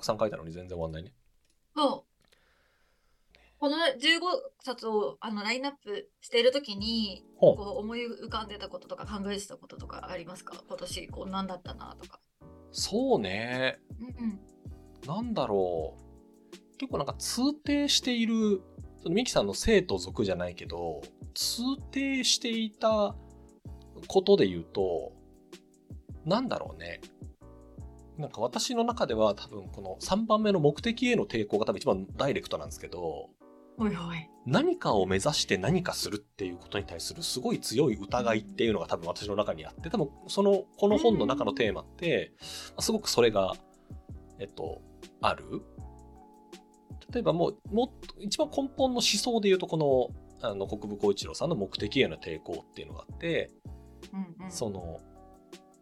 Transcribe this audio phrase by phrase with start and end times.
[0.00, 1.12] たくさん書いたのに全然終わんないね。
[1.76, 2.10] そう。
[3.58, 4.20] この15
[4.62, 10.54] 冊をあのラインナップしているときに、こう思い浮かんでたこととか考えてたこととかありますか？
[10.66, 12.20] 今年こう何だったなとか。
[12.72, 13.78] そうね。
[14.00, 14.40] うんうん。
[15.06, 16.78] なんだろう。
[16.78, 18.62] 結構なんか通底している、
[19.02, 21.02] そのミキさんの生と属じゃないけど、
[21.34, 23.14] 通底していた
[24.08, 25.12] ことで言うと、
[26.24, 27.02] なんだろうね。
[28.20, 33.30] なんか私の中では多分この3番目の目的への抵抗が多分一番ダイレクトなんですけど、
[33.78, 34.28] ほいほい。
[34.46, 42.32] 何かを目指して何かするっていうことに対するすごい強い疑いっていうのが多分私の中にあって多分そのこの本の中のテーマって
[42.78, 43.54] すごくそれが
[44.38, 44.82] えっと
[45.20, 45.62] ある
[47.12, 53.50] 例えばもうもっと一番根本の思想で言うとこのあの国分光一郎さんの目的への抵抗っていうのがあって
[54.12, 54.50] うんうん。
[54.50, 55.00] その、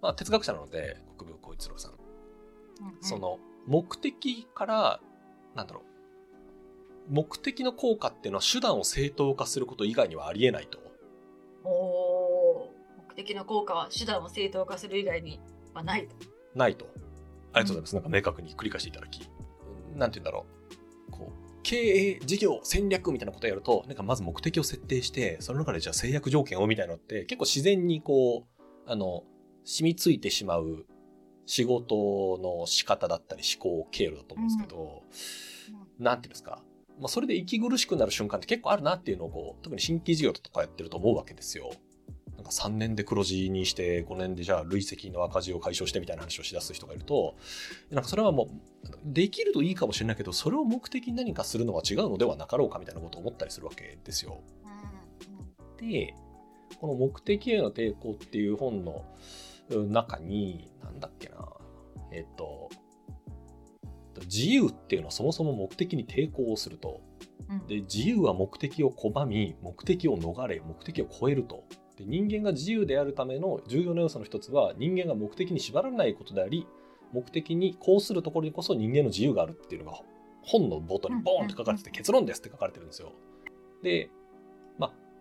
[0.02, 2.07] まあ、哲学者なので国分光一郎さん
[2.80, 3.18] うんうんそ。
[3.18, 5.00] の目的から
[5.54, 5.82] なんだろ
[7.08, 10.78] う目的の効果っていうのは手段を正当化すること以外にはありえないと。
[11.64, 15.40] おー目的の効果は手段を正当化する以外に
[15.74, 16.16] はないと。
[16.54, 16.86] ないと。
[17.52, 17.94] ありがとうございます。
[17.94, 19.28] なんか明確に繰り返していただき。
[19.94, 20.46] なんて言うんだろ
[21.08, 21.10] う。
[21.10, 29.24] こう、経営、事業、戦略みたいなことをやると、なんかまず目的を設定して、その中でじゃあ制約条件をみたいなのって、結構自然にこう、あの、
[29.64, 30.86] 染みついてしまう
[31.48, 35.02] 仕事の仕方だったり思考経路だと思うんですけど、
[35.98, 36.62] なんていうんですか？
[37.00, 41.70] まあ、それで息苦しくなる瞬間って結構あるなっていうのをこう、特に新規事業とかやってると思うわけですよ。
[42.36, 47.34] なんか3年で黒字にして5年でじゃあ累積の赤字を解消してみたいな話をしだす人がいると
[47.90, 48.48] なんかそれはもう
[49.04, 54.40] できるといいかもしれないけどそれを目的に何かするのは違うのではなかろうかみたいなことを思ったりするわけですよ。
[55.80, 56.14] で
[56.80, 59.04] この「目的への抵抗」っていう本のうん
[59.70, 61.48] 中になんだっけな。
[62.12, 62.70] えっと
[64.20, 67.00] 自由っていうのはそもそも目的に抵抗をすると。
[67.48, 67.66] うん。
[67.66, 71.64] で自由は目的を拒み目的を逃れ目的を超えると。
[71.96, 76.66] で人間が自由であるための重要な要素の一つは人間が目的に縛られないことであり
[77.12, 79.98] 目的にこうするところにこそ人間の自由があるっていうのが
[80.42, 83.12] 本の冒頭にボーンって書かれてて結論ですって書かれてるんですよ。
[83.82, 84.17] でまあ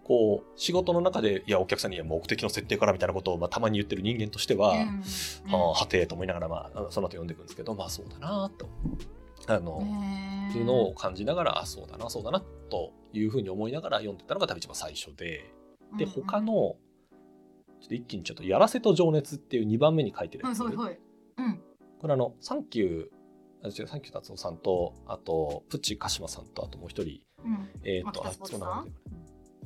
[0.08, 4.80] こう仕事の中でいやお客さんにいや目的の設定からみたいなことをまあたまに言ってる人間としては、うん。
[4.80, 5.52] うん。
[5.52, 8.70] はあはてと思いながら、まあ、その後読んでいくんですけどまあそうだなと。
[9.48, 9.78] あの、
[10.50, 15.54] っていうのを感じながら、あ、そうだな、そうだな、というふうに思いながら読んでたのが多分一番最初で、
[15.98, 16.78] で、他の、ちょ
[17.86, 20.60] っと一気にちょっと、やらせと情熱っていう2番目に書いてるやつ。
[21.38, 21.62] うん。
[22.00, 27.70] これあの、サンキュー、サンキュー達夫さんと、あと、プチ鹿島さんと、あともう一人、うん。
[27.84, 28.48] えーっーツさん。
[28.48, 28.96] そうなんだよ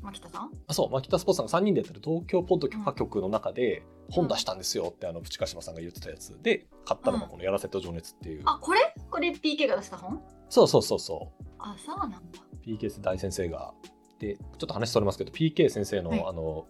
[0.01, 0.51] 牧田さん？
[0.67, 6.37] あ、そう、牧田スポーツさんが3人でやってる東京ポッド許可局の中で、本出したんですよって、あの、プチ鹿島さんが言ってたやつ。
[6.41, 8.43] で、買ったのがこのやらせと情熱っていう。
[8.45, 8.93] あ、これ？
[9.09, 10.21] これ PK が出した本？
[10.49, 11.43] そうそうそうそう。
[11.59, 12.19] あ、そうなんだ。
[12.65, 13.73] PK 大先生が。
[14.19, 16.25] でちょっと話それますけど PK 先生の,、はい。
[16.27, 16.67] あの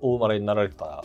[0.00, 1.04] お生まれになられたあ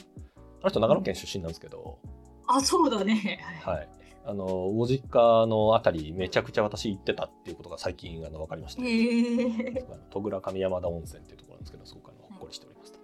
[0.64, 2.00] の人長野県出身なんですけど、
[2.48, 3.40] あ、そうだね。
[3.64, 3.90] はい
[4.28, 9.86] あのご実家のあたりめちゃくちゃ私行ってたっていうことが最近あの分かりました、へえ。
[10.10, 13.00] 戸倉上山田温泉っていうところなんですけどそこからほっこりしておりますと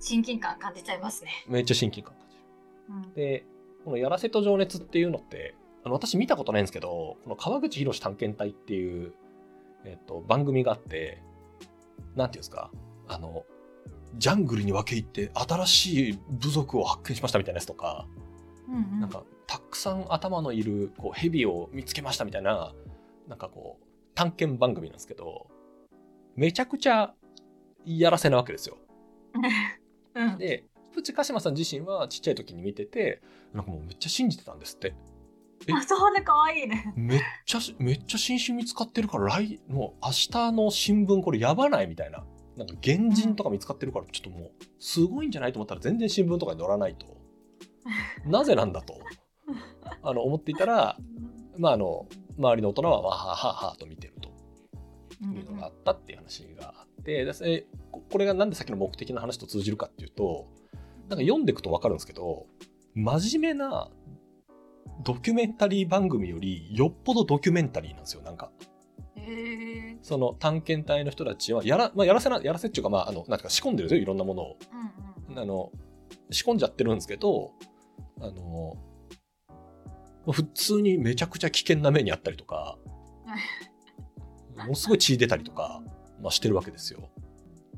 [0.00, 1.30] 親近感感じちゃいますね。
[1.48, 2.42] めっちゃ親近感感じる
[2.88, 3.12] うん。
[3.14, 3.44] で
[3.84, 9.12] この「やらせと情熱」っていうのってあの私見たことないんですけどこの川口博探検隊っていう、
[9.84, 11.20] えっと、番組があって
[12.14, 12.70] なんていうんですか
[13.08, 13.44] あの
[14.16, 18.06] ジャングルに分け入って新しい部族を発見しましたみたいなやつとか、
[18.68, 22.72] うんうんなんかたくさん頭のいるこう蛇を見つけましたみたいな
[23.26, 25.48] なんかこう探検番組なんですけど
[26.36, 27.14] めちゃくちゃ
[27.84, 28.76] やらせなわけですよ。
[30.14, 30.38] うん。
[30.38, 33.22] でプチ鹿島さん自身はちっちゃい時に見てて
[33.52, 34.94] なんかもうめっちゃ信じてたんですって。
[35.66, 36.92] えあ、そうね、かわいいね。
[36.96, 42.24] めっちゃめっちゃ新種見つかってるから来もう明日の新聞これやばないみたいな
[42.56, 47.16] なんか原人とか見つかってるからちょっともうすごいんじゃないと思ったら全然新聞とかに載らないと
[48.26, 48.98] なぜなんだと
[50.02, 50.96] あの思っていたら
[51.58, 52.06] まああの
[52.38, 54.28] 周りの大人はわはははと見てると
[55.26, 60.46] いうのがあったっていう話があってでえここれがなんでさっきの目的の話と通じるかっていうと
[61.08, 62.46] なんか読んでいくと分かるんですけど
[62.94, 63.90] 真面目な
[65.04, 68.50] ドキュメンタリー番組よりよっぽどドキュメンタリーなんですよなんか。
[70.00, 74.56] その探検隊の人たちはやら,、まあ、やらせなやらせっていうかまああのなんか仕込んでるんですよいろんなものを
[75.28, 75.38] うんうん。
[75.38, 75.70] あの
[76.30, 77.52] 仕込んじゃってるんですけど
[78.20, 78.76] あの
[80.32, 82.78] 普通にめちゃくちゃ危険な目にあったりとか
[84.56, 85.82] ものすごい血出たりとか、
[86.20, 87.08] まあ、してるわけですよ。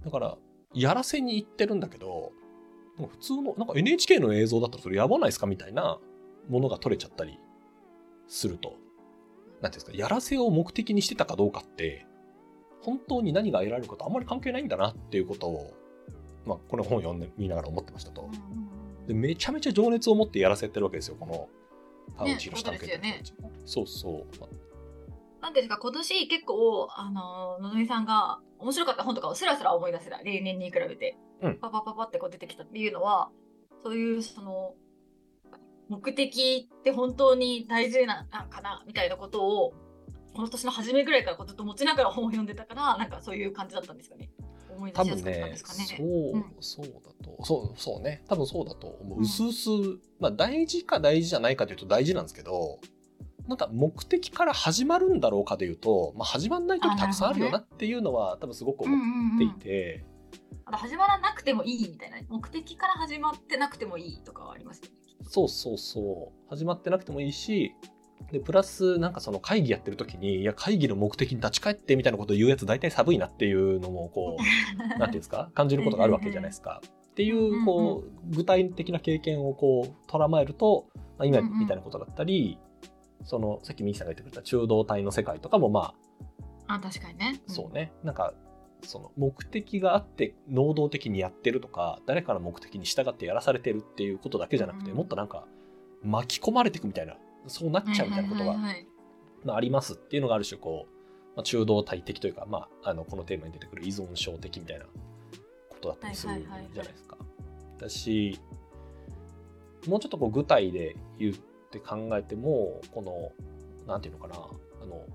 [0.05, 0.39] だから
[0.75, 2.33] やらせに行ってるんだけど
[2.97, 5.99] 普通のなんか NHK の映像だったらそれやばないですかみたいな
[6.49, 7.39] ものが撮れちゃったり
[8.27, 8.71] すると。
[8.71, 12.07] ていうんですか、やらせを目的にしてたかどうかって、
[12.81, 15.75] 本当に何が得られるかとあんまり関係ないんだなっていうことを、
[16.47, 18.31] まあ、この本を読んでみながら思ってましたと。
[19.07, 21.49] でめちゃめちゃ情熱を持ってやらせてるわけですよ、この
[22.17, 22.65] 川内宏
[22.99, 23.23] ね、
[23.65, 24.27] そうそう。
[25.41, 33.31] なんですか、今年結構、あの、のぞみさんが面白かった本とかをスラスラ思い出せた、例年に比べて、うん、パパパパってこう出てきたっていうのは、
[33.83, 34.75] そういうその、
[35.89, 39.73] 目的って本当に大事なのかなみたいなことを、
[40.35, 44.31] この年の初めぐらいからずっと持ちながら本を読んでたから、なんかそういう感じだったんですかね。
[44.81, 45.85] 思い出しやすかったんですかね。
[45.85, 46.93] そう、うん、そうだ
[47.23, 48.23] と、そう、そうね。
[48.29, 49.21] 多分そうだと思う。
[49.21, 49.69] うすうす、
[50.19, 52.81] まあ大事か大事じゃないかというと大事なんですけど、
[53.47, 60.05] なんか目的から始まるんだろうかでいうと、まあ、始まんない時たくさんあるよなっていうのは、多分すごく思っていて、
[60.65, 62.19] あと始まらなくてもいいみたいな。
[62.29, 64.91] 目的から始まってなくてもいいとかはありますよね
[65.23, 66.49] そうそうそう。
[66.49, 67.75] 始まってなくてもいいし
[68.33, 74.43] でプラスなんかその会議やってる時にいや会議の目的に立ち返ってみたいなことを言うやつ大体寒いなっていうのもこう
[74.79, 75.51] なんていうんですか？
[75.55, 76.81] 感じることがあるわけじゃないですか。
[77.11, 80.87] っていうこう具体的な経験をこうとらまえると、
[81.19, 82.59] まあ、今みたいなことだったり、
[83.25, 85.95] そのさっきミキさんが言ってくれた中道体の世界とかもま
[86.67, 87.93] ああ確かにね、うん、そうね。
[88.05, 88.33] なんか
[88.83, 95.47] その目的があって能動的にやってるとか誰かの目的に従ってやらされてるっていうことだけじゃなくて、うん、もっとなんか
[96.03, 98.57] 巻き込まれていくみたいなそうなっちゃうみたいなことが、
[99.45, 107.17] まあ、ありますっていうのがある種こう、まあ、中道体的というか、まあ、あのこのテーマに出てくる依存症的みたいなことだったりするじゃないですか。
[107.79, 108.39] だし
[109.87, 111.39] もうちょっとこう具体で言うっ
[111.71, 113.33] て考えてもこの
[113.87, 115.07] なんていうのかなあの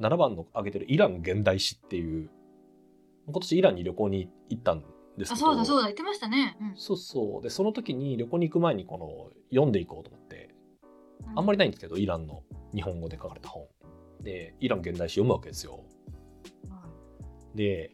[0.00, 2.30] 7番の挙げてるイラン現代史っていう
[3.26, 4.82] 今年イランに旅行に行ったん
[5.16, 5.46] ですけど。
[5.50, 7.42] あそうだそうだ言ってましたね、うん、そうそう。
[7.42, 10.21] でその時に旅行に行く前にこの読んでいこうと思っ
[11.34, 12.42] あんまりないんですけどイランの
[12.74, 13.66] 日本語で書かれた本。
[14.22, 15.84] でイラン現代史読むわけですよ、
[16.64, 17.92] うん、で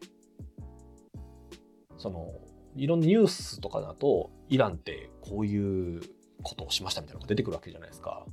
[1.97, 2.31] その
[2.75, 6.01] いろんなニュースとかだとイランってこういう
[6.43, 8.25] ことをしましたみたいなのが出てくるわけじゃないですか。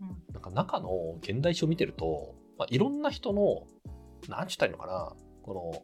[0.00, 3.66] うん、なんか中の現代史を見てると、まあ、いろんな人の
[4.28, 5.12] 何ちゅったらいいのかな
[5.42, 5.82] この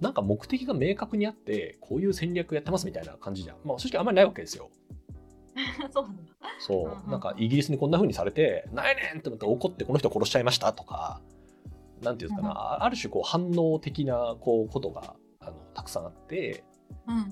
[0.00, 4.70] なんか目的が明確にあってこういう戦略やってますみたいな感じじゃん、まあ、正直あんまりないわけですよ。
[5.90, 6.32] そうなんだ。
[6.58, 7.10] そう。
[7.10, 11.20] なんかイギリスにこんな風にされて「なんやねん!」って思って怒ってこの人殺しちゃいましたとか
[12.02, 16.64] なんていうんですかな、うん、ある種こう反応的なこうことがあのたくさんあって、
[17.06, 17.24] うんうん、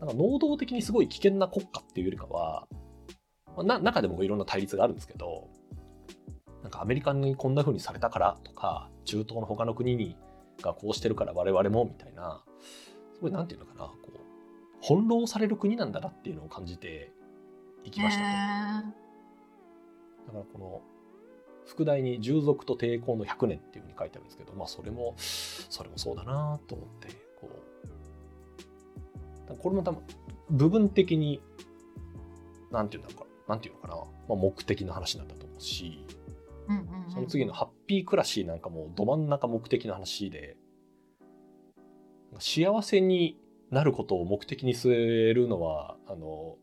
[0.00, 2.66] なんか能動的にすごい危険な国家っていうよりかは、
[3.56, 5.48] まあ、中でもいろんな対立があるんですけど
[6.62, 10.16] なんかアメリカにこんな風にされたからとか中東の他の国に
[10.62, 12.42] がこうしてるから我々もみたいな
[13.14, 14.16] すごいなんていうのかなこう
[14.80, 17.12] 翻弄される国なんだなっていうのを感じて
[17.86, 18.22] いきました。
[18.22, 18.94] ね。
[20.26, 20.82] だからこの
[21.66, 27.08] 副題に従属と抵抗の100年っていうふうに書いてあるんですけどまあそれもそれもそうだなと思って
[27.40, 27.48] こ
[29.48, 29.56] う。
[29.56, 30.02] これも多分
[30.50, 31.40] 部分的に
[32.72, 33.26] なんていうんだろうか。
[33.48, 36.04] なんていうのかな、まあ、目的の話なんだと思うし。
[37.08, 40.56] その次のハッピー暮らしなんかもど真ん中目的の話で
[42.40, 43.38] 幸せに
[43.70, 46.56] なることを目的に据えるのはあの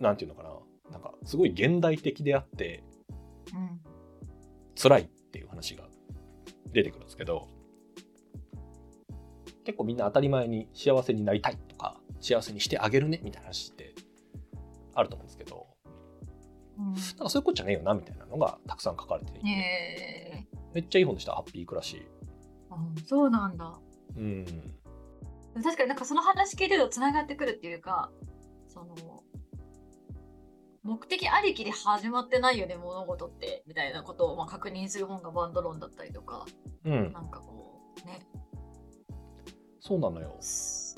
[0.00, 0.50] なんていうのかな。
[0.90, 2.84] なんかすごい現代的であって、
[3.54, 3.80] うん、
[4.80, 5.84] 辛いっていう話が
[6.72, 7.48] 出てくるんですけど
[9.64, 13.94] 結構みんな当たり前に幸せになりたいとか幸せにしてあげるねみたいな話って
[14.94, 15.74] あると思うんですけど
[16.78, 20.46] うん、なんかそういうことじゃねえよなみたいなのがたくさん書かれていて、え。
[20.52, 21.32] ー、めっちゃいい本でした。
[21.32, 22.04] ハッピー暮らし
[22.70, 23.78] あそうなんだ。
[24.16, 24.44] うん。
[25.62, 28.10] 確かになんかその話聞いてるとつながってくるっていうか
[28.66, 29.13] その
[30.84, 36.44] 目的ありきで始まってないよね物事ってみたいなことをまあ確認する本がバンド論だったりとか、
[36.84, 38.20] うん、なんかこうね
[39.80, 40.96] そうなのよそ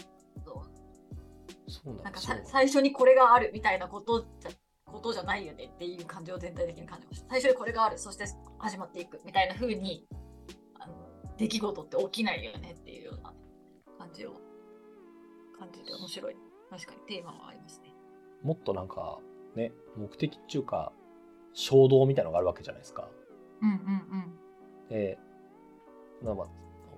[1.93, 4.50] うなんか最初にこれがあるみたいなことじゃ
[4.87, 7.28] ことじゃないよねっていう感じを全体的に感じました。
[7.31, 8.25] 最初にこれがある、そして
[8.59, 10.07] 始まっていくみたいな風に
[10.81, 10.95] あの
[11.37, 13.33] 出来事って起きないよねっていうような
[13.99, 14.33] 感じを
[15.59, 16.37] 感じて面白い。
[16.71, 17.93] 確かにテーマはありますね。
[18.43, 19.19] もっとなんか
[19.56, 20.92] ね、目的っていうか
[21.52, 23.08] 衝動みたいなのがあるわけじゃないですか。
[23.62, 23.76] うんうんう
[24.86, 24.88] ん。
[24.88, 25.18] で、
[26.22, 26.46] まあまあ、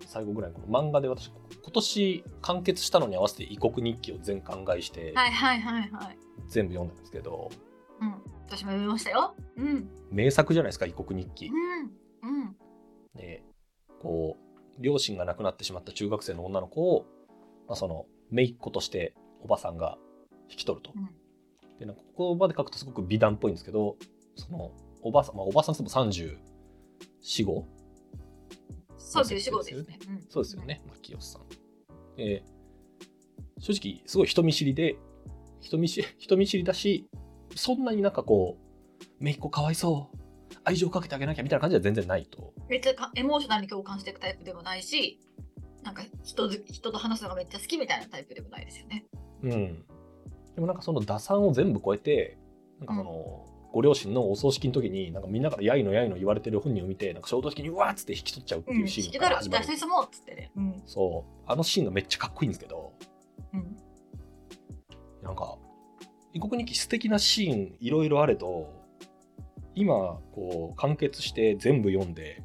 [0.06, 1.30] 最後ぐらいこの漫画で私
[1.62, 7.50] 今年完結したのに合わせて異国日記を全巻買いして、はいはいはいはい、全部読んだんですけど、
[8.00, 8.14] うん、
[8.48, 9.34] 私も読みましたよ。
[9.56, 9.88] うん。
[10.10, 11.46] 名作じゃないですか、異国日記。
[11.46, 12.40] うん。
[12.40, 12.56] うん。
[13.14, 13.44] で、
[14.00, 17.04] こう、両親が亡くなってしまった中学生の女の子を、
[17.66, 19.98] まあ、その、姪っ子としておばさんが
[20.50, 20.92] 引き取ると。
[20.96, 21.10] うん、
[21.78, 23.96] で、なんかここまで書くとすごく美談っぽいんですけど、
[24.36, 26.38] その、おばあさん、まあ、おばあさんすも34、
[27.22, 27.64] 5?
[28.98, 29.98] 34、5ですね。
[30.28, 31.42] そうですよね、牧吉さん。
[32.16, 34.96] えー、正直、すごい人見知りで、
[35.60, 37.08] 人見知 人見知りだし、
[37.54, 40.18] そんなになんかこう、めいっ子かわいそう、
[40.64, 42.52] 愛情かけてあげなきゃみたいな感じは全然ないと。
[42.68, 45.20] めっちゃエモーショナルに共感していくタイプでもないし、
[45.82, 49.06] なんか人人と話すのがめっちゃ好きみたいなタイプでもないですよね。
[49.42, 49.84] うん。
[50.58, 52.36] でもなんかその打算を全部超えて、
[52.80, 53.58] なんかその、うん。
[53.70, 61.42] ご両親のお葬式の時になんかみんなからやいのやいの言われてる本人を見てなんか衝動的にうわっつって引き取っちゃうっていうシーンが始まる、うん、もっつってね、うん、そう。
[61.46, 62.94] あのシーンがめっちゃかっこいいんですけど、
[63.52, 63.76] うん、
[65.22, 65.58] なんか
[66.32, 68.72] 異国日記素敵なシーンいろいろあれど
[69.74, 69.94] 今
[70.32, 72.42] こう完結して全部読んで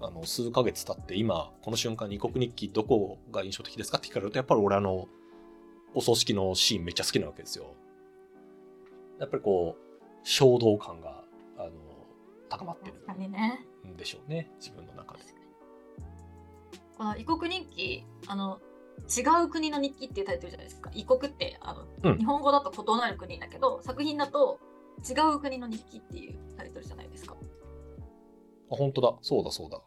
[0.00, 5.06] あの数ヶ月経って今この瞬間に異国日記どこが印象的ですかって聞かれるとやっぱり俺あの
[5.94, 7.74] お葬式のシーンめっちゃ好きなわけですよ。
[9.18, 11.22] やっぱりこう衝動感が
[11.56, 11.70] あの
[12.48, 12.94] 高まってる
[13.88, 15.20] んでしょうね、自分の中で。
[16.96, 18.60] この異国日記あの
[19.08, 24.60] 違う国の日記っていうタイトルじゃないですか異国ってあの、うん、日本語だと異なる国だけど作品だと
[25.08, 27.34] 違う国の日記っていうタイトルじゃないですか。
[28.70, 29.80] あ本当だそうだそうだ。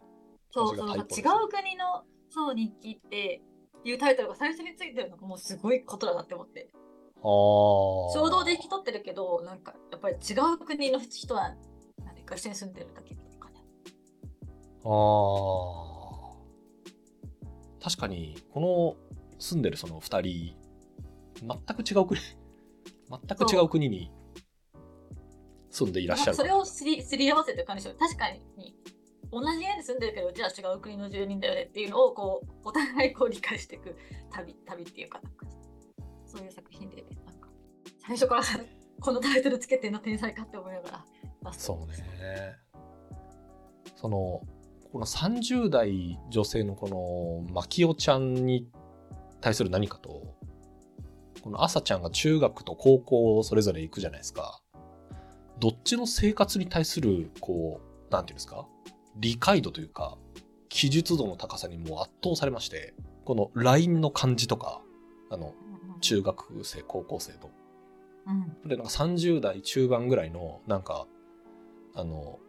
[0.51, 1.05] そうそう違う
[1.50, 3.41] 国のそう日記って
[3.86, 6.70] いうタイトルが最初についてるのがもうすごいことだなって思って。
[7.24, 11.56] 衝動で引き取ってるけどなんかやっぱり違う国の人は
[12.04, 13.62] 何か一緒に住んでるだけとかね。
[14.84, 15.94] あ
[17.82, 18.98] 確かにこの
[19.40, 20.58] 住んでるその2人
[21.42, 22.20] 全く違う国
[23.28, 24.12] 全く違う国に
[25.70, 26.34] 住んでいらっしゃる。
[26.36, 28.42] それをすりすり合わせてる感じで確かに
[29.34, 33.96] 同じ家に住んでるけどじゃあ違う国の住人だよねっていうのをこうお互いこう理解していく
[34.32, 35.46] 旅旅っていうかなんか
[36.25, 37.50] そういう作品でなんか
[38.06, 38.44] 最初から
[39.02, 41.06] このタイトルつけての天才かって思いなが
[41.44, 41.96] らそうね
[43.96, 44.42] その
[44.92, 46.88] この30代女性のこ
[47.48, 48.70] のマキオちゃんに
[49.42, 50.36] 対する何かと
[51.42, 54.62] この朝ちゃんが中学と高校をそれぞれ行くじゃないですか。
[55.60, 58.66] どっちの生活に対するこうなんていうんですか？
[59.15, 60.17] 理解度というか
[60.70, 62.93] 記述度の高さにもう圧倒されまして
[63.25, 64.82] この LINE の感じとか
[65.29, 65.53] あの
[66.01, 67.50] 中学生高校生と。
[68.25, 68.32] う
[68.65, 71.08] ん、でなんか30代中盤ぐらいのなんか
[71.93, 72.39] あの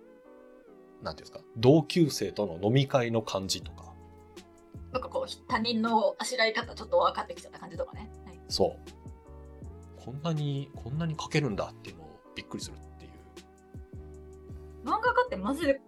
[1.02, 3.92] なんていうんですか同級生との飲み会の感じとか。
[4.92, 10.00] なんかこう他人のあしらい方ちょっと分かってきちゃった感じとかね、はい、そう。
[10.00, 13.11] こんなにこんなに書けるんだっていうのをびっくりするっていう。
[14.85, 15.80] 漫画家ってマジで、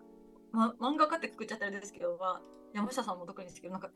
[0.56, 2.42] ま、漫画家ってくくっちゃったんですけど、まあ、
[2.74, 3.90] 山下さんも特にですけどなんか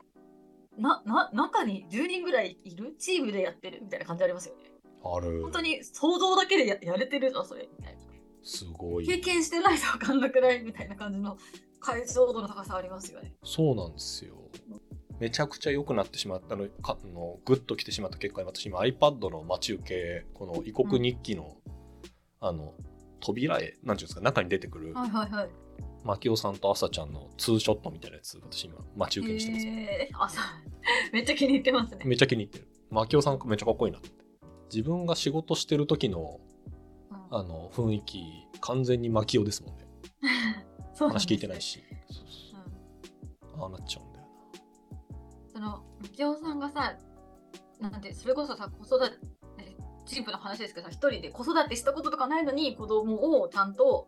[0.77, 4.71] な、な、中に10人ぐらいいるチームでやってるみたいな感じありますよね。
[5.03, 5.41] ある。
[5.41, 7.99] 本当に想像だけでややれてるぞ、それ、みたいな。
[8.43, 9.05] すごい。
[9.05, 11.37] 経験してないと分かんなくないみたいな感じの
[11.79, 13.33] 解像度の高さありますよね。
[13.43, 14.35] そうなんですよ。
[15.19, 21.57] めちゃくちゃ良くなってしまったの、かのグッと来てしまった結果、私今 iPad の待ち受け、この異国日記の、
[22.41, 22.73] うん、あの、
[23.19, 25.49] 扉絵、なんていうんですか、中に出てくる、はいはいはい。
[26.03, 30.41] 牧雄さんと朝ちゃんのツーショットみたいなやつ、私今、待ち受けにしてます、えー、朝、
[31.13, 32.03] めっちゃ気に入ってますね。
[32.05, 32.67] めっちゃ気に入ってる。
[32.89, 34.09] 牧雄さんめっちゃかっこいいなって。
[34.73, 36.39] 自分が仕事してる時の、
[37.11, 38.23] うん、あの、雰囲気、
[38.61, 39.87] 完全に牧雄ですもん ね。
[40.97, 41.83] 話聞いてないし。
[42.09, 45.51] そうそう、うん、ああなっちゃうんだよな。
[45.53, 46.97] その、牧雄さんがさ、
[47.79, 49.17] なんで、それこそさ、子育て、
[50.05, 54.07] シンプルな話ですけどさ、一人で子育てしたこととかないのに子供をちゃんと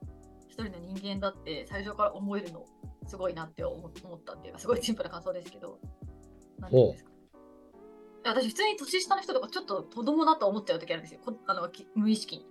[0.53, 2.63] 一人の人間だって最初から思えるの
[3.07, 3.91] すごいなって思っ
[4.23, 5.79] たっていうかすごいシンプルな感想ですけど。
[6.59, 7.09] 何ですか
[8.23, 11.21] 私普通に年下の人とかちょっと子供だと思っちゃう時あるんですよ。
[11.47, 12.45] あの無意識に。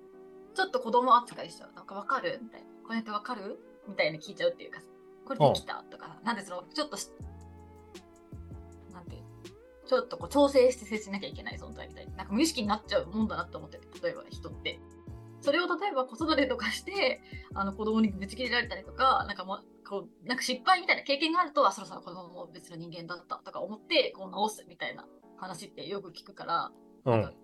[0.55, 2.41] ちょっと子供扱いしちゃうなんかわかる？
[2.43, 2.67] みたいな。
[2.85, 3.59] これってわかる？
[3.89, 4.81] みたいな聞いちゃうっていうか
[5.25, 5.85] これできた？
[5.89, 6.97] とかなんでそのちょっと
[8.93, 9.23] なんて
[9.87, 12.17] ちょっとこう調整して接しなきゃいけない存在みたいな。
[12.17, 14.81] なんか無意識になっちゃうもんだなって思ってて例えば人って
[15.43, 17.21] それを例えば子育てとかして
[17.53, 25.07] あの子供にぶち切れられたりとかなんかもこうなんか失敗みたいな経験があるとあそろそろ子供も別の人間だったとか思ってこう直すみたいな
[25.37, 26.73] 話ってよく聞くから、
[27.05, 27.35] うん、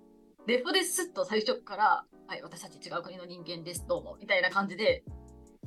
[0.47, 5.02] デフォですっと最初から「はい私たち違う国の人間ですどうも」みたいな感じで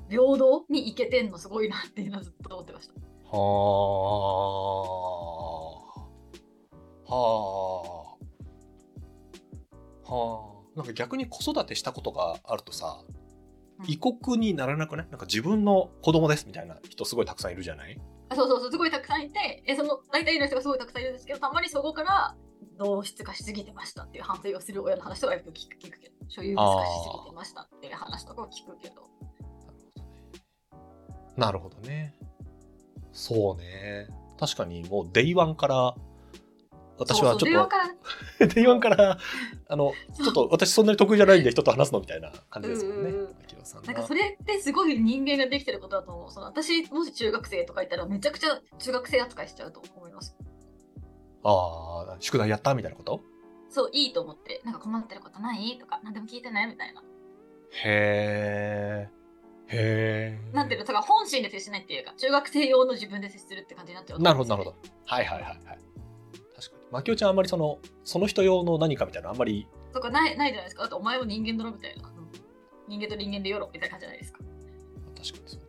[0.10, 2.94] 平等にいけてんのすごいなっていうのはずっと思ってました。
[2.94, 3.42] はあ。
[7.08, 7.18] は
[10.08, 10.12] あ。
[10.12, 10.51] はあ。
[10.76, 13.04] なんか逆に子育てしたことがあるとさ、
[13.88, 15.08] 異国にならなくない？
[15.10, 18.00] なんか自分の子供ですみたいな人すごいたくさんいるじゃない？
[18.34, 22.36] そうそうそう、すごいたくさんいて、えその大体の人がすごいたくさんいるんですけど、たまにそこから
[22.78, 29.04] 同質化しすぎてましたっていう反省をする親の話とかよく聞く聞くけど、所有物化しすぎてましたっていう話とかを聞くけど。
[31.36, 32.14] なるほどね。
[33.12, 34.08] そうね。
[34.40, 35.96] 確かにもう day one から
[37.02, 39.18] 私はちょっと、 day one から、
[39.68, 43.12] あの、 ちょっと私そんなに得意じゃないんで人と話すのみたいな感じですもんね。
[43.86, 46.32] なんかそれってすごい人間ができてることだと思う。
[46.32, 50.36] その私、もし中学生とかいたらめちゃくちゃ中学生扱いしちゃうと思います。
[51.44, 53.22] ああ、宿題やったみたいなこと？
[53.70, 55.78] そう、いいと思って、なんか困ってることない？
[55.80, 56.68] とか、何でも聞いてない？
[56.68, 57.02] みたいな。
[57.84, 59.22] へえ。
[59.68, 60.52] へえ。
[60.54, 64.78] なんていうの、だから本心で接しないっていうか、中学生用の自分で接するって感じになっちゃう、ね、なるほど、なるほど。
[65.06, 65.80] はいはいはいはい。
[66.92, 69.68] マキオちゃんあんまりその、その人用の何かみたいなあんまり。
[69.94, 70.84] とかないないじゃないですか。
[70.84, 72.12] だってお前も人間だろみたいな。
[72.88, 74.40] 人間と人間でよろみたいな感じじゃないですか。
[74.40, 75.66] 確かにそうね。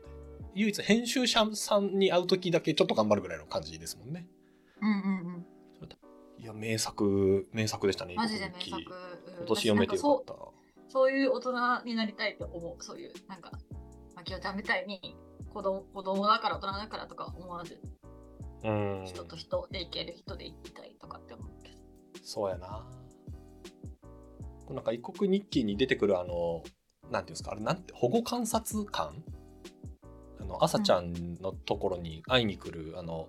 [0.55, 4.27] 唯一編集者さんに会う時だけちょっと頑張るぐらいの感じですもんね。
[4.81, 5.47] うんうんうん。
[6.39, 8.15] いや、名作、名作でしたね。
[8.17, 8.83] マジで名作。
[9.39, 10.35] 今年読めてよかった。
[10.89, 12.83] そういう大人になりたいと思う。
[12.83, 13.53] そういう、なんか、
[14.17, 15.17] マキオちゃんみたいに
[15.53, 17.81] 子供子供だから大人だからとか思わず、
[18.65, 21.77] うん、人と人でいける人でいきたいとかって思うけど。
[22.23, 22.87] そうやな。
[24.71, 26.63] なんか異国日記に出てくるあの、
[27.11, 29.23] なんていうんですか、あれなんて、保護観察官？
[30.41, 33.29] あの、朝ちゃんのところに会いに来る、うん、あの、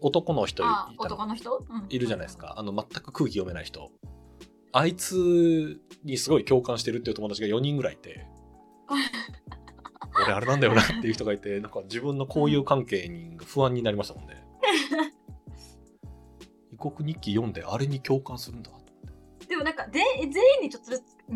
[0.00, 0.64] 男の人
[0.98, 3.90] 男の人、いるじゃないですか、あの全く空気読めない人。
[4.72, 8.26] あいつにすごい共感してるっていう友達が4人ぐらいいて
[10.28, 14.44] 俺あれなんだよなっていう人がいて なんか自分の交友関係に不安になりましたもんね。
[16.72, 18.70] 異国日記読んであれに共感するんだ。
[19.48, 20.30] でもなんか全員
[20.62, 20.92] にちょっと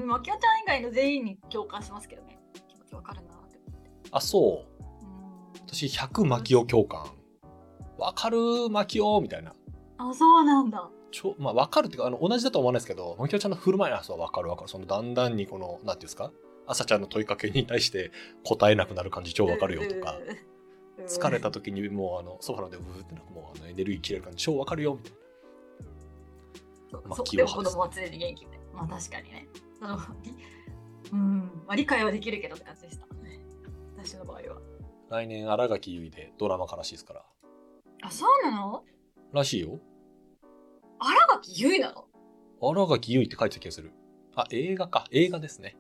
[0.06, 2.38] マキオちゃん以外の全員に共感しますけどね。
[2.68, 3.58] 気持ちわかるなって
[4.10, 4.82] あそう。
[5.66, 7.06] 私100マキオ共感。
[7.96, 9.54] わかるマキオみたいな。
[9.96, 10.90] あ、そうなんだ。
[11.10, 14.68] ちょまあ、わかるっていうか、あの、同じだと思わないですけど、マキオちゃんの振る舞いはそうわかるわかる。
[14.68, 16.30] その、だんだんにこの、なんていうんですか？
[16.66, 18.10] 朝ちゃんの問いかけに対して
[18.44, 20.18] 答えなくなる感じ超わかるよとか、
[21.06, 25.18] 疲れた時にもうあのソファーでブーってなんかもうあのエネルギー切れる感じ超わかるよみたいな。
[26.92, 28.60] まあ、でも子供は常に元気で。
[28.74, 29.48] まあ確かにね。
[29.78, 29.98] その
[31.12, 33.06] うん、まあ、理解はできるけどって感じでした。
[33.96, 34.60] 私の場合は。
[35.10, 37.24] 来年、新垣結衣でドラマ化らしいですから。
[38.02, 38.84] あ、そうなの？
[39.32, 39.78] らしいよ。
[40.98, 42.06] 新垣結衣なの？
[42.60, 43.92] 新垣結衣って書いてた気がする。
[44.34, 45.04] あ、映画か。
[45.10, 45.76] 映画ですね。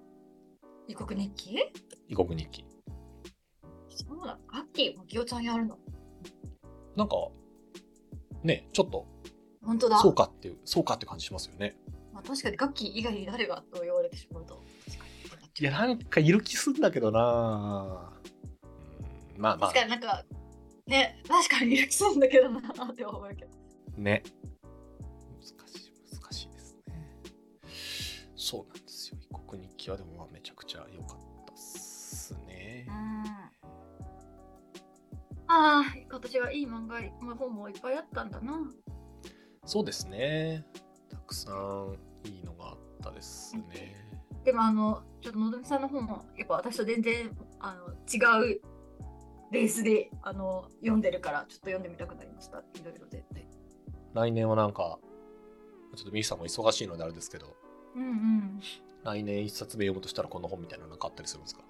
[0.92, 1.56] 異国日記？
[2.06, 2.66] 異国日記。
[3.88, 4.38] そうだ。
[4.46, 5.78] ガッキーもきおちゃんやるの？
[6.96, 7.16] なんか、
[8.42, 9.06] ね、ちょっと、
[9.64, 9.98] 本当だ。
[10.00, 11.78] そうかっていう、そうかって感じしますよね。
[12.12, 14.62] まあ確かにガッキー以外に誰がと言われてしまうと。
[15.58, 18.12] いや、なんかいる気すんだけどな
[19.38, 19.72] まあまあ。
[19.72, 20.24] 確かになんか、
[20.86, 23.50] ね、確かにリアクションだけどなって思うけど。
[23.96, 24.22] ね。
[25.40, 26.94] 難しい、難しいですね。
[28.36, 29.16] そうなんですよ。
[29.22, 30.51] 異国日記はでもまあめちゃ
[35.54, 38.58] ああ、今年はいい漫画、まあ、本もいっぱいあったんだな。
[39.66, 40.64] そうですね。
[41.10, 43.94] たくさんいいのがあったですね。
[44.44, 48.60] でもあの、ちょっとのぞみさんの本も、やっぱ私と全然あの違う
[49.52, 53.22] ベースであの読んでるからちょっと読んでみたくなりましたいろいろで
[54.14, 54.98] 来年はなんか
[55.94, 57.54] ちょっとミキさんも忙しいのであれですけど、
[57.94, 58.60] うんうん、
[59.04, 61.62] 来年一冊目読むとしたらこの本みたいなのがあったりするんですか？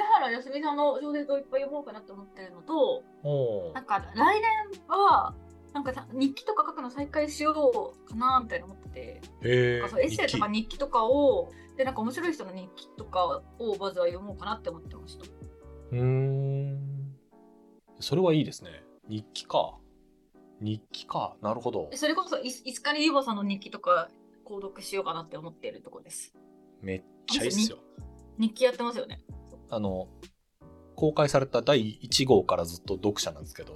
[0.00, 3.02] 津原康美さんの小説をいっぱい読もうかなって思ってるのと
[3.74, 5.34] なんか来年は
[5.74, 15.24] なんか日記とか書くの再開しようかなみたいな思っててエッセイとか日記とかをでなんか面白い人の日記とかをまずは読もうかなって思ってました。
[15.92, 17.14] うん。
[18.00, 18.82] それはいいですね。
[19.08, 19.76] 日記か。
[20.60, 21.36] 日記か。
[21.40, 21.88] なるほど。
[21.94, 24.08] それこそい、いつかにゆぼさんの日記とか
[24.44, 26.34] 購読しようかなって思っているところです。
[26.82, 27.78] めっちゃいいっすよ。
[28.38, 29.20] 日記やってますよね。
[29.70, 30.08] あの、
[30.96, 33.74] 公開された第1号からずっと読者なんですけど、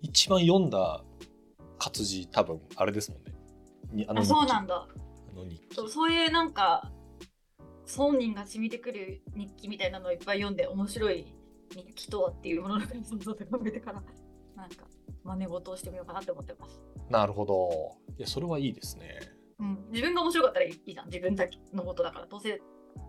[0.00, 1.02] 一番読んだ
[1.78, 3.34] 活字多分あれですもんね。
[3.92, 4.86] にあのそうなんだ。
[4.86, 6.90] あの日記そうそういうなんか
[7.96, 11.34] 本人が染みてくる日記みたいなのをいっぱい読んで面白い
[11.70, 14.02] 日記とはっていうものの想像で考えてから
[14.56, 14.86] なんか
[15.24, 16.80] 真似事をしてみようかなって思ってます。
[17.10, 17.96] なるほど。
[18.18, 19.18] いやそれはいいですね。
[19.58, 22.60] うん、自分が面白かったらいいじゃん自分だけのことだからどうせ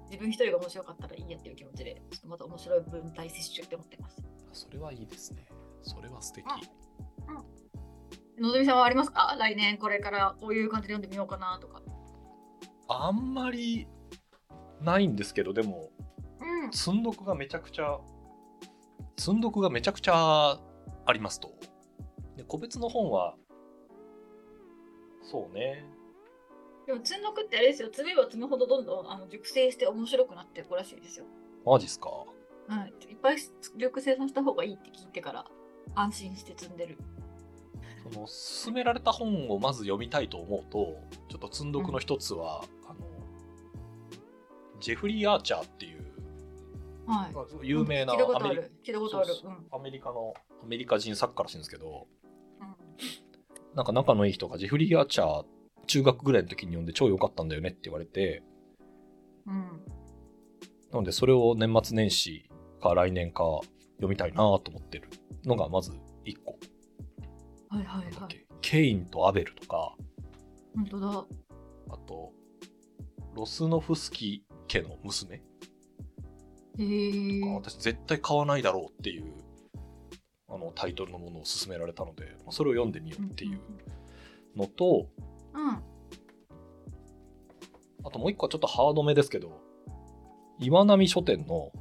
[0.09, 4.21] 自分一人が面白かったらいいやっていう気持ちでちょっとまた面白い文体摂取って思ってます。
[4.53, 5.45] それはいいですね。
[5.83, 6.45] それは素敵。
[6.45, 9.35] うんうん、のぞみさんはありますか？
[9.39, 11.81] 来年これからこういう感じで読んでみようかなとか。
[12.87, 13.87] あんまり
[14.81, 15.91] ないんですけどでも、
[16.41, 17.99] うん、積んどくがめちゃくちゃ
[19.17, 20.57] 積んどくがめちゃくちゃ
[21.05, 21.51] ありますと
[22.35, 23.35] で個別の本は
[25.21, 25.85] そうね
[26.89, 27.89] でも積んどくってあれですよ。
[27.93, 31.25] 積めば積むほどどんどんあの熟成して面白くなっていくらしいですよ。
[31.63, 32.09] マジっすか？
[32.67, 33.37] うん、いっぱい
[33.77, 35.45] 力生産した方がいいって聞いてから
[35.93, 36.97] 安心して積んでる。
[38.11, 40.99] その勧められた本をまず読みたいと思うと
[41.29, 42.99] ちょっと積んどくの一つは、うん、あの
[44.79, 45.99] ジェフリー・アーチャーっていう、
[47.05, 48.17] はい、有名な、ア
[49.77, 52.07] メリカのアメリカ人作家らしいんですけど、
[52.59, 55.45] うん、なんか仲のいい人がジェフリー・アーチャー
[55.89, 58.43] 中学ぐらいの時に読んで超良かったんだよねって言われて、
[59.47, 59.55] うん、
[60.91, 62.47] なのでそれを年末年始
[62.79, 63.43] か来年か
[63.95, 65.09] 読みたいなと思ってる
[65.45, 65.91] のがまず
[66.25, 66.59] 1個。
[67.69, 68.45] はいはいはい。
[68.61, 69.95] ケインとアベルとか。
[70.75, 71.25] 本当だ。
[71.89, 72.31] あと、
[73.35, 75.37] ロスノフスキ家の娘。
[75.37, 75.41] へ
[76.79, 77.41] え。
[77.55, 79.33] 私絶対買わないだろうっていう
[80.47, 83.59] あのタイトルのものを勧められたので、それを読んでみようっていう
[84.55, 85.28] のと、うん、
[88.03, 89.61] あともう一個はちょっとハードめですけど、
[90.59, 91.71] 岩波書店の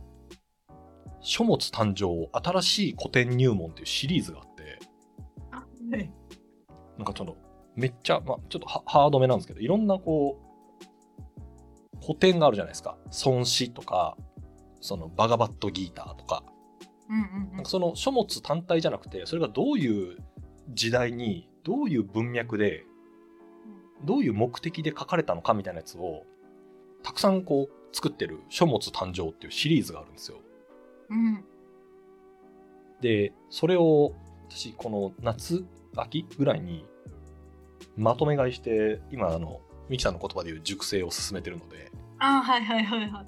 [1.20, 6.12] 書物誕生新しい古典入門っていうシリーズがあって、ね、
[6.96, 7.36] なんかその
[7.74, 10.48] めっちゃ、まあ、ちょっとハードめなんですけどいろんなこう
[12.04, 12.96] 古典があるじゃないですか。
[13.24, 14.16] 孫子とか
[14.80, 16.44] そのバガバットギーターとか,、
[17.52, 20.16] なんかその書物単体じゃなくてそれがどういう
[20.70, 22.84] 時代にどういう文脈で
[24.04, 26.24] どういう目的で書かれたのかみたいなやつを
[27.02, 30.38] たくさんこう作ってる書物誕生っていうシリーズがあるんですよ。
[31.10, 31.44] うん、
[33.00, 34.14] でそれを
[34.48, 35.64] 私この夏
[35.96, 36.86] 秋ぐらいに
[37.96, 43.26] まとめ買いして今あのミキさんの言葉で言う熟成を進めてるのであはいはいはいはい。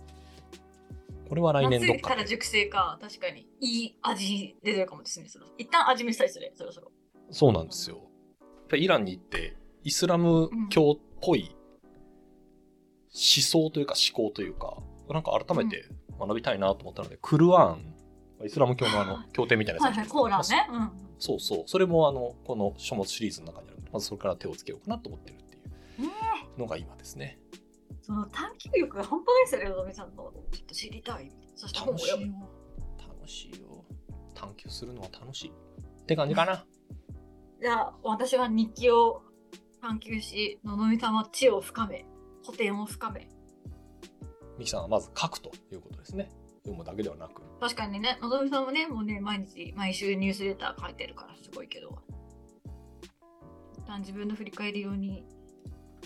[1.29, 2.99] これは来年どっかから熟成か。
[3.01, 5.27] 確かにいい味出てるかもですね
[5.59, 6.91] 一旦味見したいですねそろそろ。
[7.31, 8.03] そうなんですよ。
[8.73, 11.57] イランに行ってイスラム教っぽい
[13.13, 14.77] 思想というか思考というか
[15.09, 15.89] なんか改めて
[16.19, 17.95] 学びたいなと思ったので、クルアーン
[18.47, 21.63] イスラム教のあの 経典みたいなやつ、はいはい、コーラね、うん、そうそう。
[21.67, 31.31] それもあのこの書物シリーズの中にあるのでまずそれから手をつけようかなと思ってるっていうのが今ですね、えー、その探求力が半端ないですよねのぞみさんのちょっと知りたい。
[31.55, 32.35] そして本を読む。
[32.99, 33.85] 楽しいよ。
[34.35, 35.51] 探求するのは楽しい。
[35.51, 36.65] って感じかな。
[37.61, 39.23] じゃあ私は日記を
[39.81, 42.05] 探求しのぞみさんは知を深め
[42.45, 43.29] 古典を深め。
[44.59, 46.31] ミキさんはまず書くということですね。
[46.63, 47.43] 読むだけではなく。
[47.61, 51.99] 確かにねのぞみさんもねもうね毎日毎週ニュースレター書いてるからすごいけど。
[53.79, 55.25] 一旦自分の振り返り用に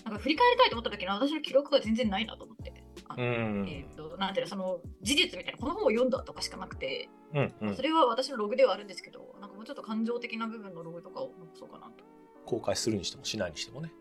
[0.05, 2.73] なんか振り返りたいと思った時に私の記録が全然ないなと思って。
[3.09, 12.05] あのえっ、ー、となんていうのその事実みたいなこの本を読んだとかしかなくて、うんうん、それは私のログではあるんですけどなんかもうちょっと感情的な部分のログとかを残そうかなと
[12.45, 13.93] 公開するにしてもしないにしてもね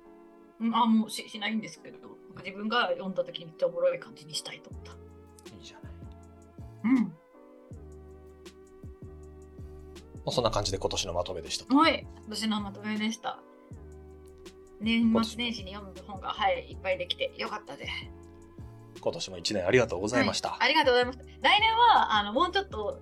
[0.73, 1.97] あもうししないんですけど
[2.43, 4.91] 自分が読んだ時にめっちゃおもろい感じにしたいと思った
[5.55, 5.93] いいじゃない
[6.83, 7.13] うん。
[10.25, 11.75] まあ、そんな感じで今年のまとめでした。
[11.75, 13.39] はい、今年のまとめでした。
[14.79, 17.91] 年末年始に読む本が、はい、いっぱいできてよかったです。
[19.01, 20.49] 今年も1年ありがとうございました。
[20.49, 21.19] はい、ありがとうございます。
[21.19, 23.01] 来年はあのもうちょっと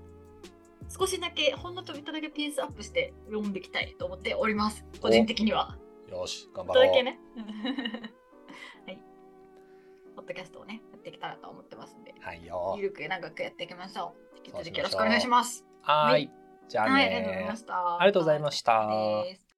[0.98, 4.86] 少しだけほんのちょびっとだけペースアップして読んでいきたいと思っております。
[5.02, 5.78] 個人的には。
[6.10, 6.88] よし、頑張ろう。
[6.88, 7.20] だけね。
[8.86, 9.00] はい。
[10.16, 12.74] ポッドキャストをね、やっていけたらと思ってますんで、はいよ。
[12.78, 14.38] ゆるく長くやっていきましょう。
[14.38, 15.66] 引き続きよろしくお願いします。
[15.82, 16.30] はい。
[16.68, 17.98] じゃあね、はい、ありがとうございました。
[17.98, 19.51] ありがとうございました。